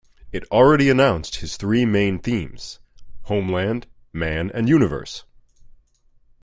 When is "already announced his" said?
0.51-1.57